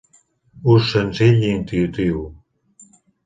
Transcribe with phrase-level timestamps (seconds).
[0.75, 2.25] Ús senzill i intuïtiu.